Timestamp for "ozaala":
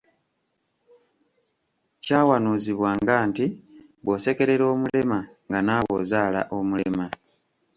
6.01-6.41